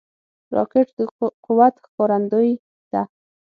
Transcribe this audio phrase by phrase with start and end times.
[0.55, 0.99] راکټ د
[1.45, 2.51] قوت ښکارندوی
[2.91, 3.01] ده